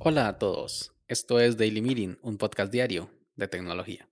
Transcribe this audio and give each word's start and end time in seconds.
Hola 0.00 0.28
a 0.28 0.38
todos, 0.38 0.92
esto 1.06 1.40
es 1.40 1.56
Daily 1.56 1.82
Meeting, 1.82 2.16
un 2.22 2.38
podcast 2.38 2.72
diario 2.72 3.10
de 3.36 3.48
tecnología. 3.48 4.08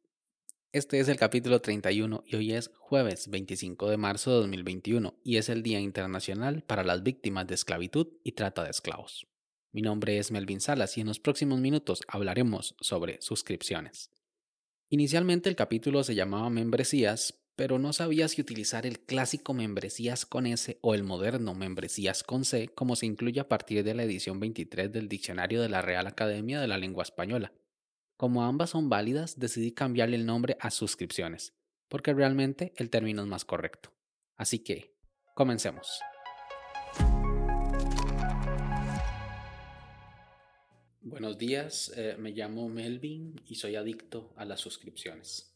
Este 0.72 1.00
es 1.00 1.08
el 1.08 1.16
capítulo 1.16 1.60
31 1.60 2.24
y 2.26 2.36
hoy 2.36 2.52
es 2.52 2.70
jueves 2.76 3.30
25 3.30 3.88
de 3.88 3.96
marzo 3.96 4.30
de 4.32 4.36
2021 4.38 5.14
y 5.24 5.36
es 5.38 5.48
el 5.48 5.62
Día 5.62 5.80
Internacional 5.80 6.62
para 6.62 6.84
las 6.84 7.02
Víctimas 7.02 7.46
de 7.46 7.54
Esclavitud 7.54 8.08
y 8.24 8.32
Trata 8.32 8.64
de 8.64 8.70
Esclavos. 8.70 9.26
Mi 9.72 9.80
nombre 9.80 10.18
es 10.18 10.30
Melvin 10.30 10.60
Salas 10.60 10.98
y 10.98 11.00
en 11.00 11.06
los 11.06 11.20
próximos 11.20 11.60
minutos 11.60 12.02
hablaremos 12.08 12.76
sobre 12.80 13.20
suscripciones. 13.22 14.10
Inicialmente 14.90 15.48
el 15.48 15.56
capítulo 15.56 16.04
se 16.04 16.14
llamaba 16.14 16.50
Membresías, 16.50 17.45
pero 17.56 17.78
no 17.78 17.94
sabía 17.94 18.28
si 18.28 18.42
utilizar 18.42 18.84
el 18.84 19.00
clásico 19.00 19.54
Membresías 19.54 20.26
con 20.26 20.46
S 20.46 20.78
o 20.82 20.94
el 20.94 21.02
moderno 21.02 21.54
Membresías 21.54 22.22
con 22.22 22.44
C 22.44 22.68
como 22.68 22.96
se 22.96 23.06
incluye 23.06 23.40
a 23.40 23.48
partir 23.48 23.82
de 23.82 23.94
la 23.94 24.02
edición 24.02 24.38
23 24.38 24.92
del 24.92 25.08
Diccionario 25.08 25.62
de 25.62 25.70
la 25.70 25.80
Real 25.80 26.06
Academia 26.06 26.60
de 26.60 26.68
la 26.68 26.76
Lengua 26.76 27.02
Española. 27.02 27.54
Como 28.18 28.44
ambas 28.44 28.70
son 28.70 28.90
válidas, 28.90 29.38
decidí 29.38 29.72
cambiarle 29.72 30.16
el 30.16 30.26
nombre 30.26 30.58
a 30.60 30.70
suscripciones, 30.70 31.54
porque 31.88 32.12
realmente 32.12 32.74
el 32.76 32.90
término 32.90 33.22
es 33.22 33.28
más 33.28 33.46
correcto. 33.46 33.90
Así 34.36 34.58
que, 34.58 34.94
comencemos. 35.34 36.00
Buenos 41.00 41.38
días, 41.38 41.92
eh, 41.96 42.16
me 42.18 42.32
llamo 42.32 42.68
Melvin 42.68 43.40
y 43.46 43.54
soy 43.54 43.76
adicto 43.76 44.34
a 44.36 44.44
las 44.44 44.60
suscripciones. 44.60 45.55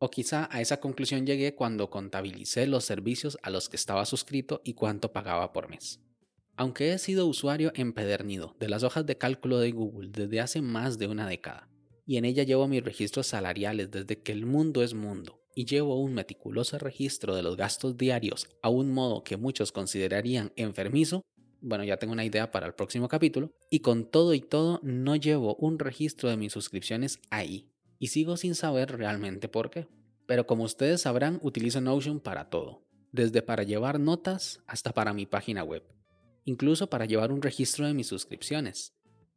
O 0.00 0.10
quizá 0.10 0.48
a 0.52 0.60
esa 0.60 0.78
conclusión 0.78 1.26
llegué 1.26 1.54
cuando 1.54 1.90
contabilicé 1.90 2.66
los 2.66 2.84
servicios 2.84 3.36
a 3.42 3.50
los 3.50 3.68
que 3.68 3.76
estaba 3.76 4.04
suscrito 4.06 4.60
y 4.64 4.74
cuánto 4.74 5.12
pagaba 5.12 5.52
por 5.52 5.68
mes. 5.68 6.00
Aunque 6.56 6.92
he 6.92 6.98
sido 6.98 7.26
usuario 7.26 7.72
empedernido 7.74 8.54
de 8.60 8.68
las 8.68 8.82
hojas 8.82 9.06
de 9.06 9.18
cálculo 9.18 9.58
de 9.58 9.72
Google 9.72 10.10
desde 10.12 10.40
hace 10.40 10.60
más 10.60 10.98
de 10.98 11.08
una 11.08 11.28
década, 11.28 11.68
y 12.06 12.16
en 12.16 12.24
ella 12.24 12.42
llevo 12.42 12.68
mis 12.68 12.82
registros 12.82 13.26
salariales 13.26 13.90
desde 13.90 14.20
que 14.22 14.32
el 14.32 14.46
mundo 14.46 14.82
es 14.82 14.94
mundo, 14.94 15.40
y 15.54 15.66
llevo 15.66 16.00
un 16.00 16.14
meticuloso 16.14 16.78
registro 16.78 17.34
de 17.34 17.42
los 17.42 17.56
gastos 17.56 17.96
diarios 17.96 18.48
a 18.62 18.68
un 18.68 18.92
modo 18.92 19.24
que 19.24 19.36
muchos 19.36 19.72
considerarían 19.72 20.52
enfermizo, 20.56 21.22
bueno, 21.60 21.82
ya 21.82 21.96
tengo 21.96 22.12
una 22.12 22.24
idea 22.24 22.52
para 22.52 22.66
el 22.66 22.74
próximo 22.74 23.08
capítulo, 23.08 23.52
y 23.68 23.80
con 23.80 24.08
todo 24.08 24.32
y 24.34 24.40
todo 24.40 24.78
no 24.82 25.16
llevo 25.16 25.56
un 25.56 25.78
registro 25.78 26.30
de 26.30 26.36
mis 26.36 26.52
suscripciones 26.52 27.18
ahí, 27.30 27.68
y 27.98 28.08
sigo 28.08 28.36
sin 28.36 28.54
saber 28.54 28.96
realmente 28.96 29.48
por 29.48 29.70
qué. 29.70 29.86
Pero 30.28 30.46
como 30.46 30.64
ustedes 30.64 31.00
sabrán, 31.00 31.40
utilizo 31.42 31.80
Notion 31.80 32.20
para 32.20 32.50
todo, 32.50 32.84
desde 33.12 33.40
para 33.40 33.62
llevar 33.62 33.98
notas 33.98 34.60
hasta 34.66 34.92
para 34.92 35.14
mi 35.14 35.24
página 35.24 35.64
web, 35.64 35.82
incluso 36.44 36.90
para 36.90 37.06
llevar 37.06 37.32
un 37.32 37.40
registro 37.40 37.86
de 37.86 37.94
mis 37.94 38.08
suscripciones. 38.08 38.92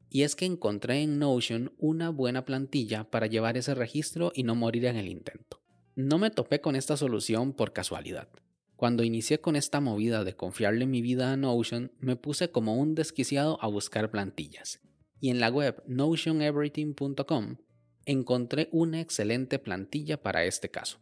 Y 0.10 0.24
es 0.24 0.36
que 0.36 0.44
encontré 0.44 1.02
en 1.02 1.18
Notion 1.18 1.74
una 1.78 2.10
buena 2.10 2.44
plantilla 2.44 3.10
para 3.10 3.28
llevar 3.28 3.56
ese 3.56 3.74
registro 3.74 4.34
y 4.36 4.44
no 4.44 4.54
morir 4.54 4.84
en 4.84 4.98
el 4.98 5.08
intento. 5.08 5.62
No 5.96 6.18
me 6.18 6.30
topé 6.30 6.60
con 6.60 6.76
esta 6.76 6.98
solución 6.98 7.54
por 7.54 7.72
casualidad. 7.72 8.28
Cuando 8.76 9.06
inicié 9.06 9.40
con 9.40 9.56
esta 9.56 9.80
movida 9.80 10.26
de 10.26 10.36
confiarle 10.36 10.88
mi 10.88 11.02
vida 11.02 11.32
a 11.32 11.38
Notion, 11.38 11.94
me 12.00 12.18
puse 12.18 12.52
como 12.52 12.76
un 12.76 12.96
desquiciado 12.96 13.58
a 13.62 13.68
buscar 13.68 14.12
plantillas. 14.12 14.82
Y 15.22 15.30
en 15.30 15.40
la 15.40 15.48
web 15.48 15.82
notioneverything.com 15.88 17.56
encontré 18.06 18.70
una 18.72 19.02
excelente 19.02 19.60
plantilla 19.60 20.22
para 20.22 20.46
este 20.46 20.70
caso. 20.70 21.00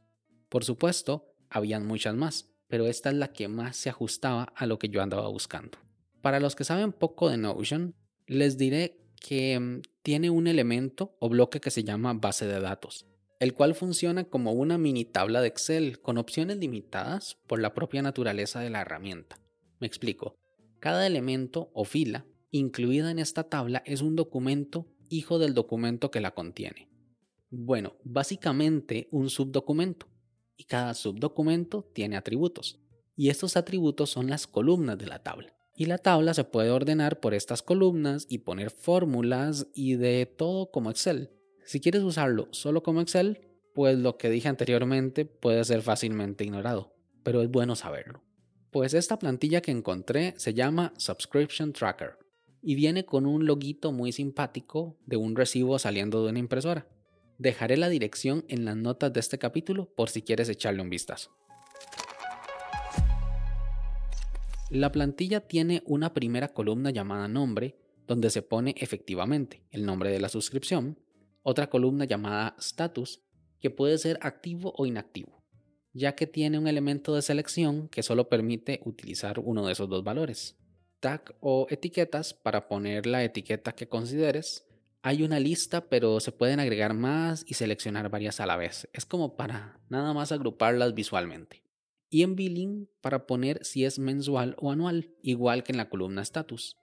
Por 0.50 0.64
supuesto, 0.64 1.34
habían 1.50 1.86
muchas 1.86 2.16
más, 2.16 2.52
pero 2.68 2.88
esta 2.88 3.10
es 3.10 3.16
la 3.16 3.32
que 3.32 3.48
más 3.48 3.78
se 3.78 3.90
ajustaba 3.90 4.54
a 4.56 4.66
lo 4.66 4.80
que 4.80 4.90
yo 4.90 5.02
andaba 5.02 5.28
buscando. 5.28 5.78
Para 6.22 6.40
los 6.40 6.56
que 6.56 6.64
saben 6.64 6.92
poco 6.92 7.30
de 7.30 7.38
Notion, 7.38 7.96
les 8.28 8.58
diré 8.58 9.00
que 9.20 9.60
mm, 9.60 9.82
tiene 10.02 10.30
un 10.30 10.48
elemento 10.48 11.16
o 11.20 11.30
bloque 11.30 11.60
que 11.60 11.72
se 11.72 11.84
llama 11.84 12.14
base 12.14 12.46
de 12.46 12.60
datos 12.60 13.06
el 13.40 13.54
cual 13.54 13.74
funciona 13.74 14.26
como 14.26 14.52
una 14.52 14.78
mini 14.78 15.06
tabla 15.06 15.42
de 15.42 15.48
Excel 15.48 16.02
con 16.02 16.18
opciones 16.18 16.58
limitadas 16.58 17.38
por 17.48 17.60
la 17.60 17.74
propia 17.74 18.02
naturaleza 18.02 18.60
de 18.60 18.70
la 18.70 18.82
herramienta. 18.82 19.40
Me 19.80 19.88
explico. 19.88 20.36
Cada 20.80 21.08
elemento 21.08 21.72
o 21.74 21.86
fila 21.86 22.26
incluida 22.52 23.12
en 23.12 23.20
esta 23.20 23.44
tabla 23.44 23.82
es 23.86 24.02
un 24.02 24.16
documento 24.16 24.88
hijo 25.10 25.40
del 25.40 25.54
documento 25.54 26.12
que 26.12 26.20
la 26.20 26.32
contiene. 26.32 26.89
Bueno, 27.50 27.96
básicamente 28.04 29.08
un 29.12 29.30
subdocumento. 29.30 30.08
Y 30.56 30.66
cada 30.66 30.94
subdocumento 30.94 31.90
tiene 31.94 32.18
atributos. 32.18 32.80
Y 33.16 33.30
estos 33.30 33.58
atributos 33.58 34.10
son 34.10 34.30
las 34.30 34.46
columnas 34.46 34.98
de 34.98 35.08
la 35.08 35.24
tabla. 35.24 35.54
Y 35.76 35.86
la 35.86 35.98
tabla 35.98 36.34
se 36.34 36.44
puede 36.44 36.70
ordenar 36.70 37.20
por 37.20 37.34
estas 37.34 37.62
columnas 37.62 38.28
y 38.30 38.40
poner 38.40 38.70
fórmulas 38.70 39.68
y 39.74 39.96
de 39.96 40.26
todo 40.26 40.70
como 40.72 40.92
Excel. 40.92 41.32
Si 41.66 41.80
quieres 41.80 42.04
usarlo 42.04 42.50
solo 42.52 42.84
como 42.84 43.02
Excel, 43.02 43.48
pues 43.74 43.98
lo 43.98 44.18
que 44.18 44.30
dije 44.30 44.50
anteriormente 44.50 45.26
puede 45.26 45.64
ser 45.64 45.82
fácilmente 45.82 46.44
ignorado, 46.44 46.94
pero 47.24 47.42
es 47.42 47.50
bueno 47.50 47.76
saberlo. 47.76 48.22
Pues 48.72 48.94
esta 48.94 49.18
plantilla 49.18 49.62
que 49.62 49.72
encontré 49.72 50.34
se 50.38 50.54
llama 50.54 50.94
Subscription 50.98 51.72
Tracker 51.72 52.18
y 52.62 52.76
viene 52.76 53.06
con 53.06 53.26
un 53.26 53.46
loguito 53.46 53.92
muy 53.92 54.12
simpático 54.12 54.98
de 55.06 55.18
un 55.18 55.36
recibo 55.36 55.80
saliendo 55.80 56.24
de 56.24 56.32
una 56.32 56.40
impresora. 56.40 56.88
Dejaré 57.40 57.78
la 57.78 57.88
dirección 57.88 58.44
en 58.50 58.66
las 58.66 58.76
notas 58.76 59.14
de 59.14 59.22
este 59.22 59.40
capítulo 59.40 59.86
por 59.96 60.10
si 60.10 60.22
quieres 60.22 60.50
echarle 60.50 60.82
un 60.82 60.90
vistazo. 60.90 61.32
La 64.70 64.92
plantilla 64.92 65.48
tiene 65.48 65.82
una 65.86 66.14
primera 66.14 66.50
columna 66.50 66.92
llamada 66.92 67.30
nombre, 67.30 67.78
donde 68.06 68.30
se 68.30 68.42
pone 68.42 68.76
efectivamente 68.78 69.64
el 69.72 69.86
nombre 69.86 70.12
de 70.12 70.20
la 70.20 70.28
suscripción, 70.28 71.00
otra 71.42 71.70
columna 71.70 72.04
llamada 72.04 72.58
status, 72.60 73.22
que 73.62 73.70
puede 73.70 73.98
ser 73.98 74.20
activo 74.22 74.74
o 74.76 74.86
inactivo, 74.86 75.42
ya 75.94 76.16
que 76.16 76.28
tiene 76.28 76.60
un 76.60 76.68
elemento 76.68 77.16
de 77.16 77.22
selección 77.22 77.88
que 77.88 78.04
solo 78.04 78.28
permite 78.28 78.82
utilizar 78.84 79.40
uno 79.40 79.66
de 79.66 79.72
esos 79.72 79.88
dos 79.88 80.04
valores. 80.04 80.58
Tag 81.00 81.34
o 81.40 81.68
etiquetas 81.70 82.34
para 82.34 82.68
poner 82.68 83.06
la 83.06 83.24
etiqueta 83.24 83.72
que 83.72 83.88
consideres. 83.88 84.69
Hay 85.02 85.24
una 85.24 85.40
lista, 85.40 85.88
pero 85.88 86.20
se 86.20 86.34
pueden 86.34 86.60
agregar 86.60 86.94
más 86.94 87.46
y 87.48 87.54
seleccionar 87.54 88.10
varias 88.10 88.42
a 88.42 88.46
la 88.46 88.58
vez. 88.58 88.90
Es 88.92 89.06
como 89.06 89.38
para 89.38 89.80
nada 89.88 90.14
más 90.14 90.32
agruparlas 90.34 90.94
visualmente. 90.94 91.64
Y 92.10 92.24
en 92.24 92.36
billing 92.36 92.90
para 93.02 93.26
poner 93.26 93.64
si 93.64 93.86
es 93.86 93.98
mensual 93.98 94.56
o 94.60 94.72
anual, 94.72 95.14
igual 95.22 95.64
que 95.64 95.72
en 95.72 95.78
la 95.78 95.90
columna 95.90 96.22
status. 96.22 96.76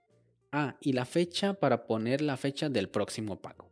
Ah, 0.50 0.78
y 0.80 0.94
la 0.94 1.04
fecha 1.04 1.54
para 1.54 1.86
poner 1.86 2.22
la 2.22 2.38
fecha 2.38 2.70
del 2.70 2.88
próximo 2.88 3.42
pago. 3.42 3.70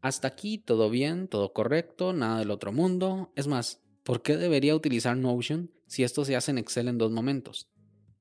Hasta 0.00 0.28
aquí 0.28 0.58
todo 0.58 0.88
bien, 0.88 1.26
todo 1.26 1.52
correcto, 1.52 2.12
nada 2.12 2.38
del 2.38 2.50
otro 2.50 2.72
mundo. 2.72 3.32
Es 3.34 3.48
más, 3.48 3.82
¿por 4.04 4.22
qué 4.22 4.36
debería 4.36 4.76
utilizar 4.76 5.16
Notion 5.16 5.72
si 5.86 6.04
esto 6.04 6.24
se 6.24 6.36
hace 6.36 6.52
en 6.52 6.58
Excel 6.58 6.88
en 6.88 6.98
dos 6.98 7.10
momentos? 7.10 7.68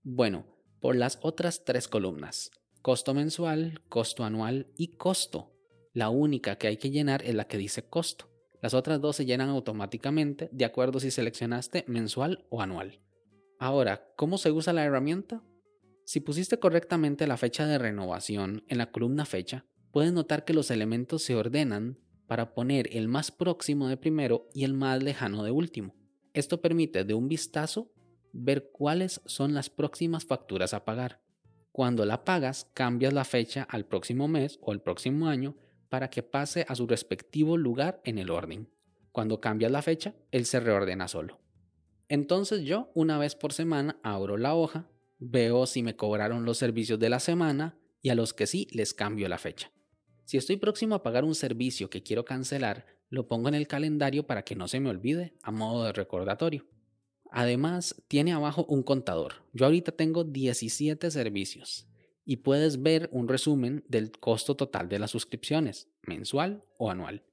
Bueno, 0.01 0.45
por 0.79 0.95
las 0.95 1.19
otras 1.21 1.65
tres 1.65 1.87
columnas. 1.87 2.49
Costo 2.81 3.13
mensual, 3.13 3.83
costo 3.89 4.23
anual 4.23 4.71
y 4.75 4.95
costo. 4.95 5.50
La 5.93 6.09
única 6.09 6.57
que 6.57 6.67
hay 6.67 6.77
que 6.77 6.89
llenar 6.89 7.21
es 7.23 7.35
la 7.35 7.47
que 7.47 7.57
dice 7.57 7.83
costo. 7.83 8.29
Las 8.61 8.73
otras 8.73 9.01
dos 9.01 9.17
se 9.17 9.25
llenan 9.25 9.49
automáticamente 9.49 10.47
de 10.51 10.65
acuerdo 10.65 10.99
si 10.99 11.11
seleccionaste 11.11 11.83
mensual 11.87 12.45
o 12.49 12.61
anual. 12.61 13.01
Ahora, 13.59 14.07
¿cómo 14.15 14.37
se 14.37 14.51
usa 14.51 14.71
la 14.71 14.85
herramienta? 14.85 15.43
Si 16.05 16.19
pusiste 16.19 16.59
correctamente 16.59 17.27
la 17.27 17.37
fecha 17.37 17.65
de 17.65 17.77
renovación 17.77 18.63
en 18.67 18.77
la 18.77 18.91
columna 18.91 19.25
fecha, 19.25 19.65
puedes 19.91 20.13
notar 20.13 20.45
que 20.45 20.53
los 20.53 20.71
elementos 20.71 21.23
se 21.23 21.35
ordenan 21.35 21.99
para 22.27 22.53
poner 22.53 22.95
el 22.95 23.09
más 23.09 23.31
próximo 23.31 23.89
de 23.89 23.97
primero 23.97 24.47
y 24.53 24.63
el 24.63 24.73
más 24.73 25.03
lejano 25.03 25.43
de 25.43 25.51
último. 25.51 25.95
Esto 26.33 26.61
permite 26.61 27.03
de 27.03 27.13
un 27.13 27.27
vistazo 27.27 27.91
ver 28.31 28.69
cuáles 28.71 29.21
son 29.25 29.53
las 29.53 29.69
próximas 29.69 30.25
facturas 30.25 30.73
a 30.73 30.85
pagar. 30.85 31.21
Cuando 31.73 32.05
la 32.05 32.23
pagas, 32.23 32.69
cambias 32.73 33.11
la 33.11 33.25
fecha 33.25 33.63
al 33.63 33.85
próximo 33.85 34.29
mes 34.29 34.59
o 34.61 34.71
el 34.71 34.81
próximo 34.81 35.27
año 35.27 35.55
para 35.91 36.09
que 36.09 36.23
pase 36.23 36.65
a 36.69 36.75
su 36.75 36.87
respectivo 36.87 37.57
lugar 37.57 37.99
en 38.05 38.17
el 38.17 38.29
orden. 38.29 38.69
Cuando 39.11 39.41
cambias 39.41 39.73
la 39.73 39.81
fecha, 39.81 40.15
él 40.31 40.45
se 40.45 40.61
reordena 40.61 41.09
solo. 41.09 41.41
Entonces 42.07 42.63
yo, 42.63 42.89
una 42.95 43.17
vez 43.17 43.35
por 43.35 43.51
semana, 43.51 43.99
abro 44.01 44.37
la 44.37 44.55
hoja, 44.55 44.89
veo 45.19 45.65
si 45.65 45.83
me 45.83 45.97
cobraron 45.97 46.45
los 46.45 46.57
servicios 46.57 46.97
de 46.97 47.09
la 47.09 47.19
semana 47.19 47.77
y 48.01 48.07
a 48.07 48.15
los 48.15 48.33
que 48.33 48.47
sí 48.47 48.69
les 48.71 48.93
cambio 48.93 49.27
la 49.27 49.37
fecha. 49.37 49.73
Si 50.23 50.37
estoy 50.37 50.55
próximo 50.55 50.95
a 50.95 51.03
pagar 51.03 51.25
un 51.25 51.35
servicio 51.35 51.89
que 51.89 52.03
quiero 52.03 52.23
cancelar, 52.23 52.85
lo 53.09 53.27
pongo 53.27 53.49
en 53.49 53.55
el 53.55 53.67
calendario 53.67 54.25
para 54.25 54.45
que 54.45 54.55
no 54.55 54.69
se 54.69 54.79
me 54.79 54.89
olvide 54.89 55.33
a 55.43 55.51
modo 55.51 55.83
de 55.83 55.91
recordatorio. 55.91 56.69
Además, 57.31 58.01
tiene 58.07 58.31
abajo 58.31 58.65
un 58.69 58.83
contador. 58.83 59.45
Yo 59.51 59.65
ahorita 59.65 59.91
tengo 59.91 60.23
17 60.23 61.11
servicios 61.11 61.90
y 62.31 62.37
puedes 62.37 62.81
ver 62.81 63.09
un 63.11 63.27
resumen 63.27 63.83
del 63.89 64.09
costo 64.09 64.55
total 64.55 64.87
de 64.87 64.99
las 64.99 65.11
suscripciones, 65.11 65.89
mensual 66.03 66.63
o 66.77 66.89
anual. 66.89 67.25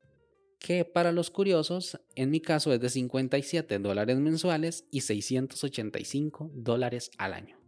que 0.59 0.85
para 0.85 1.13
los 1.13 1.31
curiosos, 1.31 2.01
en 2.17 2.33
mi 2.33 2.41
caso 2.41 2.73
es 2.73 2.81
de 2.81 2.89
57 2.89 3.79
dólares 3.79 4.19
mensuales 4.19 4.89
y 4.91 5.03
685 5.03 6.51
dólares 6.53 7.13
al 7.17 7.35
año. 7.35 7.61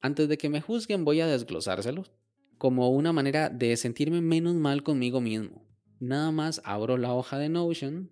Antes 0.00 0.28
de 0.28 0.36
que 0.36 0.48
me 0.48 0.60
juzguen 0.60 1.04
voy 1.04 1.20
a 1.20 1.28
desglosárselos 1.28 2.10
como 2.58 2.90
una 2.90 3.12
manera 3.12 3.50
de 3.50 3.76
sentirme 3.76 4.20
menos 4.20 4.56
mal 4.56 4.82
conmigo 4.82 5.20
mismo. 5.20 5.64
Nada 6.00 6.32
más 6.32 6.60
abro 6.64 6.98
la 6.98 7.14
hoja 7.14 7.38
de 7.38 7.50
Notion, 7.50 8.10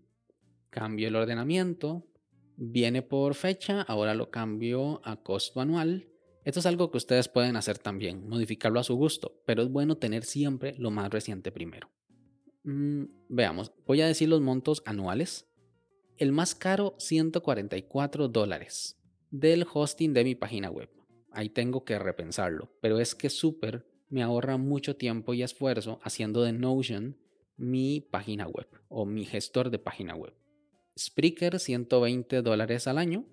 cambio 0.71 1.09
el 1.09 1.17
ordenamiento, 1.17 2.07
viene 2.57 3.03
por 3.03 3.35
fecha, 3.35 3.83
ahora 3.83 4.15
lo 4.15 4.31
cambio 4.31 5.01
a 5.03 5.17
costo 5.17 5.61
anual. 5.61 6.12
Esto 6.45 6.61
es 6.61 6.67
algo 6.67 6.91
que 6.91 6.97
ustedes 6.97 7.29
pueden 7.29 7.57
hacer 7.57 7.79
también, 7.79 8.29
modificarlo 8.29 8.81
a 8.81 8.85
su 8.85 8.97
gusto, 8.97 9.41
pero 9.47 9.63
es 9.63 9.71
bueno 9.71 9.97
tener 9.97 10.25
siempre 10.25 10.75
lo 10.77 10.91
más 10.91 11.11
reciente 11.11 11.53
primero. 11.53 11.89
Mm, 12.65 13.05
veamos, 13.29 13.73
voy 13.87 14.01
a 14.01 14.07
decir 14.07 14.29
los 14.29 14.41
montos 14.41 14.83
anuales. 14.85 15.49
El 16.17 16.33
más 16.33 16.55
caro, 16.55 16.95
144 16.99 18.29
dólares 18.29 18.99
del 19.31 19.67
hosting 19.73 20.13
de 20.13 20.25
mi 20.25 20.35
página 20.35 20.71
web. 20.71 20.91
Ahí 21.31 21.49
tengo 21.49 21.85
que 21.85 21.99
repensarlo, 21.99 22.71
pero 22.81 22.99
es 22.99 23.15
que 23.15 23.31
Super 23.31 23.87
me 24.09 24.23
ahorra 24.23 24.59
mucho 24.59 24.97
tiempo 24.97 25.33
y 25.33 25.43
esfuerzo 25.43 26.01
haciendo 26.03 26.43
de 26.43 26.53
Notion 26.53 27.17
mi 27.57 28.01
página 28.01 28.47
web 28.47 28.69
o 28.89 29.07
mi 29.07 29.25
gestor 29.25 29.71
de 29.71 29.79
página 29.79 30.15
web. 30.15 30.35
Spreaker 30.99 31.59
120 31.59 32.43
dólares 32.43 32.87
al 32.87 32.99
año, 32.99 33.25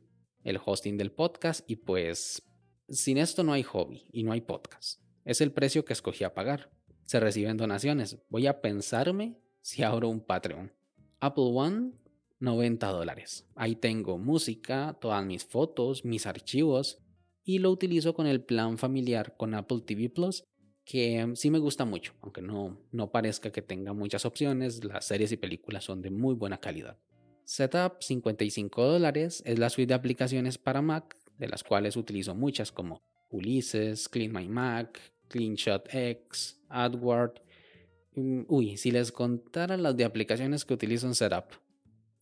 el 0.44 0.60
hosting 0.64 0.98
del 0.98 1.12
podcast 1.12 1.70
y 1.70 1.78
pues 1.78 2.49
sin 2.92 3.18
esto 3.18 3.44
no 3.44 3.54
hay 3.54 3.64
hobby 3.64 4.06
y 4.12 4.24
no 4.24 4.32
hay 4.32 4.42
podcast. 4.42 5.02
Es 5.26 5.42
el 5.42 5.52
precio 5.52 5.86
que 5.86 5.94
escogí 5.94 6.24
a 6.24 6.34
pagar. 6.34 6.72
Se 7.06 7.20
reciben 7.20 7.58
donaciones. 7.58 8.18
Voy 8.30 8.48
a 8.48 8.62
pensarme 8.62 9.38
si 9.62 9.84
abro 9.84 10.10
un 10.10 10.22
Patreon. 10.22 10.72
Apple 11.20 11.52
One 11.54 11.92
90 12.40 12.88
dólares. 12.88 13.46
Ahí 13.56 13.76
tengo 13.76 14.18
música, 14.18 14.98
todas 15.02 15.26
mis 15.26 15.46
fotos, 15.46 16.06
mis 16.06 16.26
archivos 16.26 17.00
y 17.44 17.60
lo 17.60 17.72
utilizo 17.72 18.14
con 18.14 18.28
el 18.28 18.44
plan 18.44 18.78
familiar 18.78 19.36
con 19.36 19.54
Apple 19.54 19.82
TV 19.86 20.10
Plus 20.10 20.44
que 20.90 21.34
sí 21.36 21.52
me 21.52 21.60
gusta 21.60 21.86
mucho, 21.86 22.14
aunque 22.22 22.42
no, 22.42 22.82
no 22.92 23.12
parezca 23.12 23.52
que 23.52 23.62
tenga 23.62 23.94
muchas 23.94 24.26
opciones, 24.26 24.84
las 24.84 25.06
series 25.06 25.32
y 25.32 25.38
películas 25.38 25.84
son 25.84 26.02
de 26.02 26.10
muy 26.10 26.34
buena 26.34 26.60
calidad. 26.60 26.98
Setup 27.44 28.02
55 28.02 28.84
dólares 28.84 29.44
es 29.46 29.60
la 29.60 29.70
suite 29.70 29.90
de 29.90 29.94
aplicaciones 29.94 30.58
para 30.58 30.82
Mac, 30.82 31.16
de 31.40 31.48
las 31.48 31.64
cuales 31.64 31.98
utilizo 31.98 32.36
muchas 32.36 32.72
como 32.72 33.02
Ulysses, 33.30 34.08
Clean 34.10 34.32
My 34.32 34.48
Mac, 34.48 35.00
CleanShot 35.30 35.88
X, 35.92 36.60
AdWord. 36.70 37.42
Mm, 38.16 38.42
uy, 38.48 38.78
si 38.78 38.92
les 38.92 39.12
contara 39.12 39.78
las 39.78 39.96
de 39.96 40.04
aplicaciones 40.04 40.66
que 40.66 40.74
utilizo 40.74 41.08
en 41.08 41.16
Setup. 41.16 41.46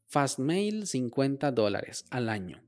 Fastmail 0.05 0.87
50 0.87 1.51
dólares 1.51 2.05
al 2.11 2.29
año. 2.29 2.63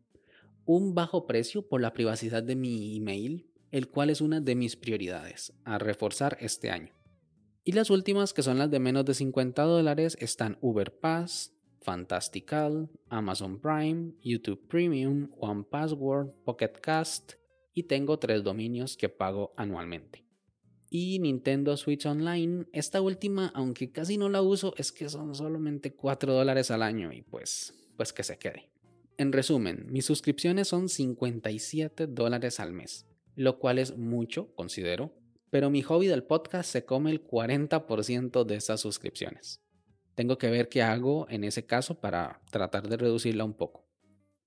Un 0.66 0.94
bajo 0.94 1.26
precio 1.26 1.68
por 1.68 1.82
la 1.82 1.94
privacidad 1.94 2.44
de 2.44 2.56
mi 2.56 2.98
email, 2.98 3.50
el 3.72 3.88
cual 3.88 4.10
es 4.10 4.20
una 4.20 4.42
de 4.42 4.56
mis 4.56 4.76
prioridades 4.76 5.54
a 5.64 5.78
reforzar 5.78 6.38
este 6.42 6.72
año. 6.72 6.94
Y 7.64 7.74
las 7.74 7.90
últimas, 7.90 8.34
que 8.34 8.44
son 8.44 8.58
las 8.58 8.72
de 8.72 8.80
menos 8.80 9.06
de 9.06 9.14
50 9.14 9.62
dólares, 9.64 10.18
están 10.20 10.58
UberPass, 10.62 11.54
Fantastical, 11.82 12.90
Amazon 13.10 13.60
Prime, 13.60 14.14
YouTube 14.22 14.68
Premium, 14.68 15.30
One 15.38 15.64
Password, 15.64 16.34
Pocket 16.44 16.74
Cast 16.82 17.34
y 17.74 17.84
tengo 17.84 18.20
tres 18.20 18.44
dominios 18.44 18.98
que 18.98 19.10
pago 19.10 19.54
anualmente. 19.58 20.26
Y 20.90 21.20
Nintendo 21.20 21.78
Switch 21.78 22.06
Online, 22.06 22.66
esta 22.74 23.02
última, 23.02 23.52
aunque 23.54 23.92
casi 23.92 24.18
no 24.18 24.28
la 24.28 24.42
uso, 24.42 24.74
es 24.78 24.92
que 24.92 25.08
son 25.08 25.36
solamente 25.36 25.94
4 25.94 26.34
dólares 26.34 26.72
al 26.72 26.82
año 26.82 27.14
y 27.14 27.22
pues, 27.22 27.74
pues 27.96 28.12
que 28.12 28.24
se 28.24 28.40
quede. 28.40 28.72
En 29.18 29.32
resumen, 29.32 29.86
mis 29.90 30.06
suscripciones 30.06 30.68
son 30.68 30.90
57 30.90 32.08
dólares 32.08 32.60
al 32.60 32.74
mes, 32.74 33.06
lo 33.36 33.60
cual 33.60 33.78
es 33.78 33.98
mucho, 33.98 34.54
considero, 34.56 35.14
pero 35.52 35.70
mi 35.70 35.82
hobby 35.82 36.08
del 36.08 36.24
podcast 36.24 36.72
se 36.72 36.86
come 36.86 37.12
el 37.12 37.24
40% 37.24 38.44
de 38.46 38.56
esas 38.56 38.82
suscripciones 38.82 39.62
tengo 40.20 40.38
que 40.38 40.50
ver 40.50 40.68
qué 40.68 40.82
hago 40.82 41.28
en 41.30 41.46
ese 41.46 41.66
caso 41.66 42.02
para 42.02 42.42
tratar 42.52 42.90
de 42.90 42.98
reducirla 42.98 43.46
un 43.46 43.54
poco. 43.54 43.88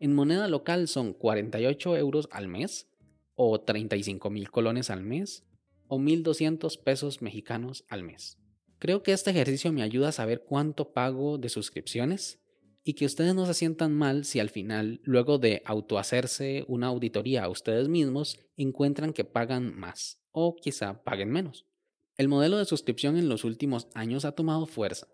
En 0.01 0.15
moneda 0.15 0.47
local 0.47 0.87
son 0.87 1.15
48 1.15 1.97
euros 1.97 2.29
al 2.31 2.47
mes 2.47 2.91
o 3.37 3.59
35 3.59 4.29
mil 4.29 4.51
colones 4.51 4.91
al 4.91 5.03
mes 5.03 5.47
o 5.89 5.99
1.200 5.99 6.79
pesos 6.79 7.23
mexicanos 7.23 7.87
al 7.89 8.03
mes. 8.03 8.37
Creo 8.79 9.03
que 9.03 9.15
este 9.15 9.31
ejercicio 9.31 9.73
me 9.73 9.81
ayuda 9.81 10.11
a 10.11 10.13
saber 10.13 10.45
cuánto 10.45 10.93
pago 10.93 11.39
de 11.39 11.49
suscripciones 11.49 12.39
y 12.85 12.93
que 12.93 13.07
ustedes 13.07 13.35
no 13.35 13.47
se 13.47 13.55
sientan 13.55 13.95
mal 13.95 14.27
si 14.27 14.41
al 14.41 14.51
final, 14.51 15.01
luego 15.05 15.39
de 15.39 15.63
autohacerse 15.65 16.67
una 16.69 16.89
auditoría 16.89 17.45
a 17.45 17.49
ustedes 17.49 17.89
mismos, 17.89 18.39
encuentran 18.59 19.15
que 19.15 19.25
pagan 19.25 19.75
más 19.75 20.21
o 20.33 20.55
quizá 20.55 21.03
paguen 21.03 21.31
menos. 21.31 21.65
El 22.19 22.29
modelo 22.29 22.59
de 22.59 22.67
suscripción 22.67 23.17
en 23.17 23.31
los 23.31 23.45
últimos 23.45 23.89
años 23.95 24.27
ha 24.27 24.33
tomado 24.33 24.67
fuerza 24.67 25.09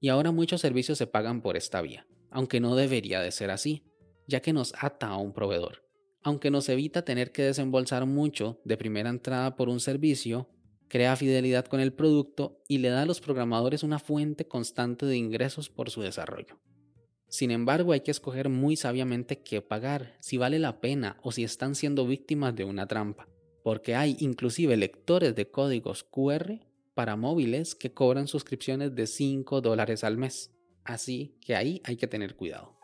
y 0.00 0.08
ahora 0.08 0.32
muchos 0.32 0.60
servicios 0.60 0.98
se 0.98 1.06
pagan 1.06 1.42
por 1.42 1.56
esta 1.56 1.80
vía, 1.80 2.06
aunque 2.30 2.60
no 2.60 2.76
debería 2.76 3.20
de 3.20 3.32
ser 3.32 3.50
así, 3.50 3.84
ya 4.26 4.40
que 4.40 4.52
nos 4.52 4.74
ata 4.78 5.08
a 5.08 5.16
un 5.16 5.32
proveedor. 5.32 5.84
Aunque 6.22 6.50
nos 6.50 6.68
evita 6.68 7.04
tener 7.04 7.30
que 7.30 7.42
desembolsar 7.42 8.04
mucho 8.06 8.60
de 8.64 8.76
primera 8.76 9.10
entrada 9.10 9.54
por 9.54 9.68
un 9.68 9.80
servicio, 9.80 10.50
crea 10.88 11.16
fidelidad 11.16 11.66
con 11.66 11.80
el 11.80 11.92
producto 11.92 12.62
y 12.68 12.78
le 12.78 12.88
da 12.88 13.02
a 13.02 13.06
los 13.06 13.20
programadores 13.20 13.82
una 13.82 13.98
fuente 13.98 14.46
constante 14.46 15.06
de 15.06 15.16
ingresos 15.16 15.70
por 15.70 15.90
su 15.90 16.02
desarrollo. 16.02 16.58
Sin 17.28 17.50
embargo, 17.50 17.92
hay 17.92 18.00
que 18.00 18.10
escoger 18.10 18.48
muy 18.48 18.76
sabiamente 18.76 19.42
qué 19.42 19.60
pagar, 19.60 20.16
si 20.20 20.36
vale 20.36 20.58
la 20.58 20.80
pena 20.80 21.18
o 21.22 21.32
si 21.32 21.42
están 21.44 21.74
siendo 21.74 22.06
víctimas 22.06 22.54
de 22.54 22.64
una 22.64 22.86
trampa, 22.86 23.28
porque 23.62 23.96
hay 23.96 24.16
inclusive 24.20 24.76
lectores 24.76 25.34
de 25.34 25.50
códigos 25.50 26.04
QR 26.04 26.60
para 26.96 27.14
móviles 27.14 27.74
que 27.74 27.92
cobran 27.92 28.26
suscripciones 28.26 28.94
de 28.94 29.06
5 29.06 29.60
dólares 29.60 30.02
al 30.02 30.16
mes. 30.16 30.56
Así 30.82 31.36
que 31.42 31.54
ahí 31.54 31.82
hay 31.84 31.98
que 31.98 32.06
tener 32.06 32.36
cuidado. 32.36 32.78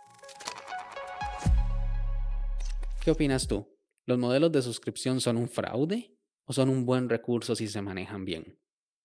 ¿Qué 3.02 3.10
opinas 3.10 3.48
tú? 3.48 3.66
¿Los 4.04 4.18
modelos 4.18 4.52
de 4.52 4.60
suscripción 4.60 5.22
son 5.22 5.38
un 5.38 5.48
fraude 5.48 6.14
o 6.44 6.52
son 6.52 6.68
un 6.68 6.84
buen 6.84 7.08
recurso 7.08 7.56
si 7.56 7.68
se 7.68 7.80
manejan 7.80 8.26
bien? 8.26 8.61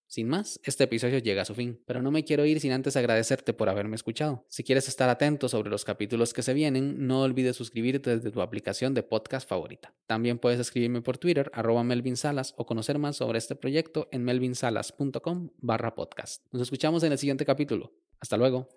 Sin 0.08 0.30
más, 0.30 0.60
este 0.64 0.86
episodio 0.86 1.20
llega 1.20 1.42
a 1.42 1.46
su 1.46 1.54
fin, 1.54 1.82
pero 1.86 2.02
no 2.02 2.12
me 2.12 2.24
quiero 2.24 2.46
ir 2.46 2.62
sin 2.62 2.72
antes 2.72 2.96
agradecerte 2.96 3.54
por 3.54 3.68
haberme 3.68 3.96
escuchado. 3.96 4.46
Si 4.48 4.64
quieres 4.64 4.88
estar 4.88 5.10
atento 5.10 5.50
sobre 5.50 5.70
los 5.70 5.84
capítulos 5.84 6.34
que 6.34 6.44
se 6.44 6.54
vienen, 6.54 7.08
no 7.08 7.24
olvides 7.24 7.58
suscribirte 7.58 8.16
desde 8.16 8.32
tu 8.32 8.42
aplicación 8.42 8.94
de 8.94 9.04
podcast 9.04 9.48
favorita. 9.48 9.94
También 10.06 10.40
puedes 10.40 10.62
escribirme 10.62 11.02
por 11.02 11.18
Twitter, 11.18 11.52
arroba 11.54 11.84
Melvin 11.84 12.16
Salas, 12.16 12.54
o 12.58 12.66
conocer 12.66 13.00
más 13.00 13.18
sobre 13.18 13.38
este 13.38 13.56
proyecto 13.56 14.08
en 14.12 14.24
melvinsalas.com 14.24 15.50
barra 15.58 15.94
podcast. 15.94 16.46
Nos 16.54 16.62
escuchamos 16.62 17.04
en 17.04 17.12
el 17.12 17.18
siguiente 17.18 17.46
capítulo. 17.46 17.92
Hasta 18.20 18.38
luego. 18.38 18.77